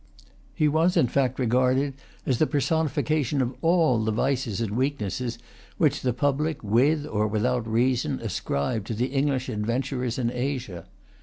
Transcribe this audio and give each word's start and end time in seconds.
He 0.55 0.67
was, 0.67 0.97
in 0.97 1.05
fact, 1.05 1.37
regarded 1.37 1.93
as 2.25 2.39
the 2.39 2.47
personification 2.47 3.39
of 3.39 3.53
all 3.61 4.03
the 4.03 4.11
vices 4.11 4.59
and 4.59 4.71
weaknesses 4.75 5.37
which 5.77 6.01
the 6.01 6.11
public, 6.11 6.63
with 6.63 7.05
or 7.05 7.27
without 7.27 7.67
reason, 7.67 8.19
ascribed 8.19 8.87
to 8.87 8.95
the 8.95 9.09
English 9.13 9.47
adventurers 9.47 10.17
in 10.17 10.31
Asia. 10.31 10.87